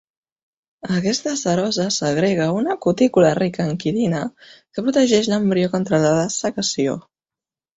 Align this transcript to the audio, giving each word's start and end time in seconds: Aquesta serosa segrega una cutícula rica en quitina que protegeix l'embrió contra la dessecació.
Aquesta 0.99 1.33
serosa 1.41 1.85
segrega 1.97 2.47
una 2.61 2.77
cutícula 2.85 3.35
rica 3.41 3.67
en 3.73 3.77
quitina 3.85 4.23
que 4.55 4.87
protegeix 4.89 5.31
l'embrió 5.35 5.71
contra 5.77 6.01
la 6.07 6.19
dessecació. 6.23 6.99